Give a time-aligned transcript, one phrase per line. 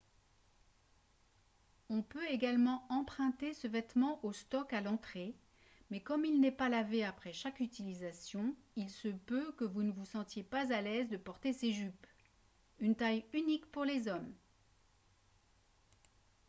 [1.89, 5.35] on peut également emprunter ce vêtement au stock à l'entrée
[5.91, 9.91] mais comme il n'est pas lavé après chaque utilisation il se peut que vous ne
[9.91, 12.07] vous sentiez pas à l'aise de porter ces jupes
[12.79, 14.33] une taille unique pour les hommes